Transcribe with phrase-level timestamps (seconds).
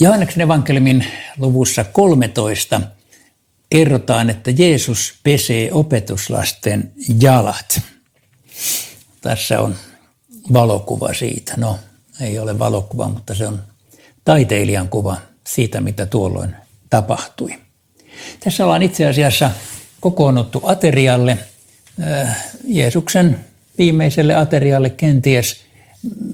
[0.00, 1.06] Johanneksen evankeliumin
[1.38, 2.80] luvussa 13
[3.70, 7.80] kerrotaan, että Jeesus pesee opetuslasten jalat.
[9.20, 9.76] Tässä on
[10.52, 11.54] valokuva siitä.
[11.56, 11.78] No,
[12.20, 13.62] ei ole valokuva, mutta se on
[14.24, 15.16] taiteilijan kuva
[15.46, 16.56] siitä, mitä tuolloin
[16.90, 17.54] tapahtui.
[18.40, 19.50] Tässä ollaan itse asiassa
[20.00, 21.38] kokoonnuttu aterialle,
[22.02, 23.44] äh, Jeesuksen
[23.78, 25.60] viimeiselle aterialle kenties.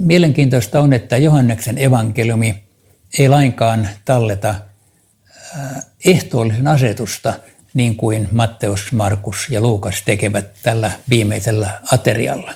[0.00, 2.67] Mielenkiintoista on, että Johanneksen evankeliumi
[3.18, 7.34] ei lainkaan talleta äh, ehtoollisen asetusta
[7.74, 12.54] niin kuin Matteus, Markus ja Luukas tekevät tällä viimeisellä aterialla.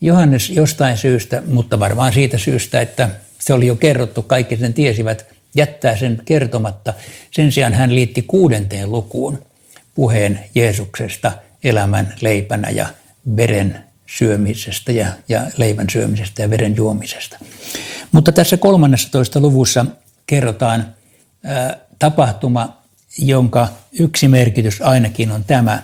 [0.00, 3.08] Johannes jostain syystä, mutta varmaan siitä syystä, että
[3.38, 6.94] se oli jo kerrottu, kaikki sen tiesivät, jättää sen kertomatta.
[7.30, 9.42] Sen sijaan hän liitti kuudenteen lukuun
[9.94, 11.32] puheen Jeesuksesta
[11.64, 12.86] elämän leipänä ja
[13.36, 17.38] veren syömisestä ja, ja leivän syömisestä ja veren juomisesta.
[18.16, 19.40] Mutta tässä 13.
[19.40, 19.86] luvussa
[20.26, 20.94] kerrotaan
[21.98, 22.82] tapahtuma,
[23.18, 25.82] jonka yksi merkitys ainakin on tämä.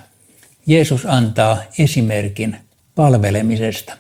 [0.67, 2.57] Jeesus antaa esimerkin
[2.95, 3.97] palvelemisesta.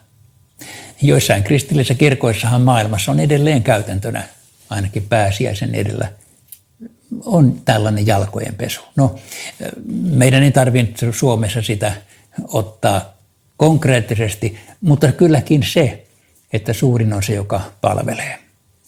[1.03, 4.25] Joissain kristillisissä kirkoissahan maailmassa on edelleen käytäntönä,
[4.71, 6.13] ainakin pääsiäisen edellä,
[7.25, 8.81] on tällainen jalkojen pesu.
[8.97, 9.15] No,
[10.03, 11.93] meidän ei tarvitse Suomessa sitä
[12.49, 13.15] ottaa
[13.57, 16.02] konkreettisesti, mutta kylläkin se,
[16.53, 18.39] että suurin on se, joka palvelee.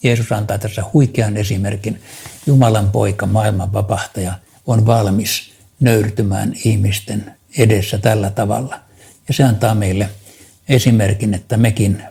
[0.03, 2.01] Jeesus antaa tässä huikean esimerkin.
[2.47, 4.33] Jumalan poika, maailman vapahtaja,
[4.67, 8.79] on valmis nöyrtymään ihmisten edessä tällä tavalla.
[9.27, 10.09] Ja se antaa meille
[10.69, 12.03] esimerkin, että mekin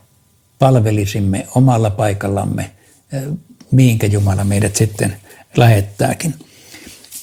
[0.59, 2.71] palvelisimme omalla paikallamme,
[3.13, 3.23] eh,
[3.71, 5.17] mihinkä Jumala meidät sitten
[5.57, 6.35] lähettääkin.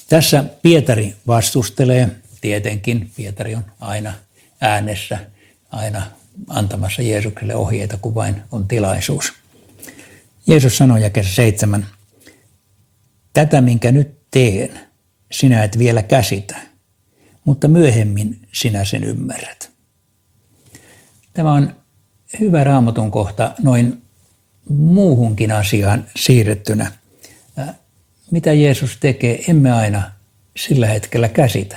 [0.08, 2.08] Tässä Pietari vastustelee,
[2.40, 4.12] tietenkin Pietari on aina
[4.60, 5.18] äänessä,
[5.70, 6.02] aina
[6.48, 9.32] antamassa Jeesukselle ohjeita, kun vain on tilaisuus.
[10.46, 11.86] Jeesus sanoi jakessa seitsemän,
[13.32, 14.80] tätä minkä nyt teen,
[15.32, 16.56] sinä et vielä käsitä,
[17.44, 19.70] mutta myöhemmin sinä sen ymmärrät.
[21.32, 21.76] Tämä on
[22.40, 24.02] hyvä raamatun kohta noin
[24.68, 26.92] muuhunkin asiaan siirrettynä.
[28.30, 30.12] Mitä Jeesus tekee, emme aina
[30.56, 31.76] sillä hetkellä käsitä,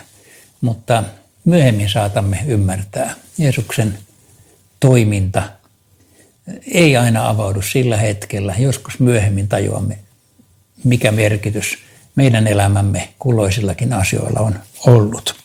[0.61, 1.03] mutta
[1.45, 3.15] myöhemmin saatamme ymmärtää.
[3.37, 3.97] Jeesuksen
[4.85, 5.43] toiminta
[6.71, 8.55] ei aina avaudu sillä hetkellä.
[8.57, 9.99] Joskus myöhemmin tajuamme,
[10.83, 11.77] mikä merkitys
[12.15, 15.35] meidän elämämme kulloisillakin asioilla on ollut.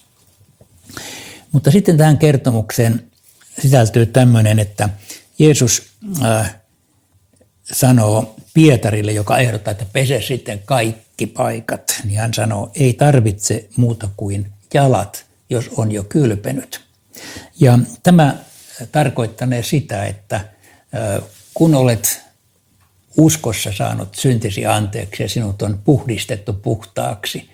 [1.53, 3.05] Mutta sitten tähän kertomukseen
[3.63, 4.89] sisältyy tämmöinen, että
[5.39, 5.83] Jeesus
[6.23, 6.55] äh,
[7.73, 14.09] sanoo Pietarille, joka ehdottaa, että pese sitten kaikki paikat, niin hän sanoo, ei tarvitse muuta
[14.17, 16.81] kuin jalat, jos on jo kylpenyt.
[17.61, 18.37] Ja tämä
[18.93, 20.41] tarkoittanee sitä, että
[21.55, 22.21] kun olet
[23.17, 27.51] uskossa saanut syntisi anteeksi ja sinut on puhdistettu puhtaaksi,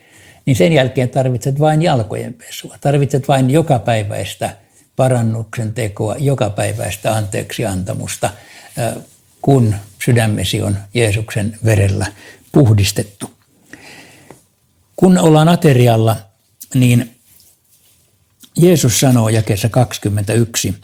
[0.47, 2.78] niin sen jälkeen tarvitset vain jalkojen pesua.
[2.81, 4.56] Tarvitset vain jokapäiväistä
[4.97, 8.31] parannuksen tekoa, jokapäiväistä anteeksi antamusta,
[9.42, 12.06] kun sydämesi on Jeesuksen verellä
[12.53, 13.31] puhdistettu.
[14.97, 16.16] Kun ollaan aterialla,
[16.75, 17.16] niin
[18.56, 20.75] Jeesus sanoo jakessa 21,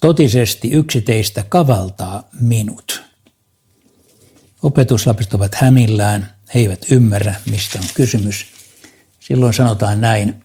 [0.00, 3.02] totisesti yksi teistä kavaltaa minut.
[4.62, 8.46] Opetuslapset ovat hämillään, he eivät ymmärrä, mistä on kysymys.
[9.20, 10.44] Silloin sanotaan näin,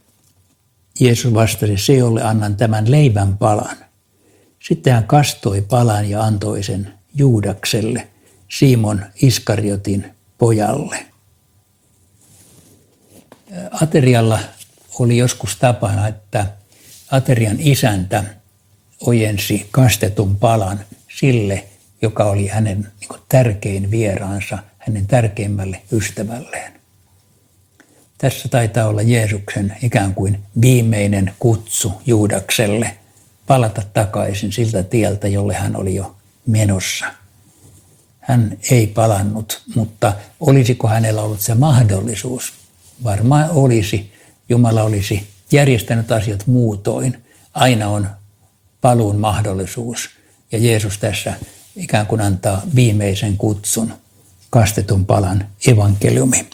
[1.00, 3.78] Jeesus vastasi, se jolle annan tämän leivän palan.
[4.60, 8.08] Sitten hän kastoi palan ja antoi sen Juudakselle,
[8.50, 11.06] Simon Iskariotin pojalle.
[13.72, 14.40] Aterialla
[15.00, 16.46] oli joskus tapana, että
[17.12, 18.24] aterian isäntä
[19.06, 20.80] ojensi kastetun palan
[21.18, 21.66] sille,
[22.02, 26.74] joka oli hänen niin tärkein vieraansa, hänen tärkeimmälle ystävälleen.
[28.18, 32.98] Tässä taitaa olla Jeesuksen ikään kuin viimeinen kutsu Juudakselle
[33.48, 36.16] palata takaisin siltä tieltä, jolle hän oli jo
[36.48, 37.06] menossa.
[38.20, 42.54] Hän ei palannut, mutta olisiko hänellä ollut se mahdollisuus?
[43.04, 44.14] Varmaan olisi.
[44.50, 47.24] Jumala olisi järjestänyt asiat muutoin.
[47.54, 48.08] Aina on
[48.84, 50.10] paluun mahdollisuus.
[50.52, 51.34] Ja Jeesus tässä
[51.76, 53.94] ikään kuin antaa viimeisen kutsun,
[54.50, 56.50] kastetun palan evankeliumi.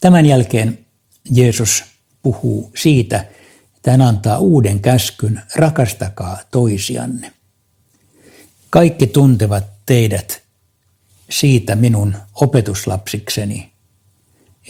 [0.00, 0.78] Tämän jälkeen
[1.30, 1.84] Jeesus
[2.22, 3.24] puhuu siitä,
[3.76, 7.32] että hän antaa uuden käskyn, rakastakaa toisianne.
[8.70, 10.42] Kaikki tuntevat teidät
[11.30, 13.72] siitä minun opetuslapsikseni,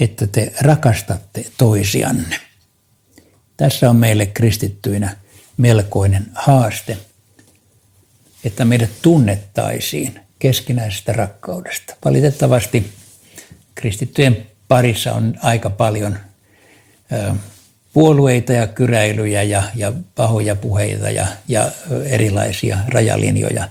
[0.00, 2.40] että te rakastatte toisianne.
[3.56, 5.21] Tässä on meille kristittyinä
[5.56, 6.98] melkoinen haaste,
[8.44, 11.96] että meidät tunnettaisiin keskinäisestä rakkaudesta.
[12.04, 12.92] Valitettavasti
[13.74, 16.18] kristittyjen parissa on aika paljon
[17.92, 21.72] puolueita ja kyräilyjä ja, ja pahoja puheita ja, ja
[22.04, 23.68] erilaisia rajalinjoja.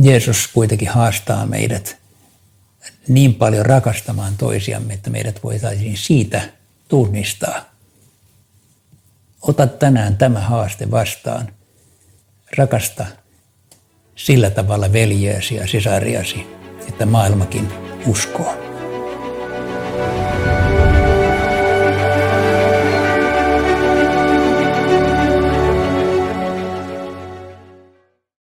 [0.00, 1.96] Jeesus kuitenkin haastaa meidät
[3.08, 6.42] niin paljon rakastamaan toisiamme, että meidät voitaisiin siitä
[6.88, 7.73] tunnistaa.
[9.48, 11.48] Ota tänään tämä haaste vastaan.
[12.58, 13.06] Rakasta
[14.16, 16.46] sillä tavalla veljeäsi ja sisariasi,
[16.88, 17.68] että maailmakin
[18.06, 18.63] uskoo.